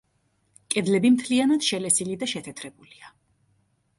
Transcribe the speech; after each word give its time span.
კედლები 0.75 1.09
მთლიანად 1.17 1.67
შელესილი 1.67 2.17
და 2.23 2.31
შეთეთრებულია. 2.33 3.13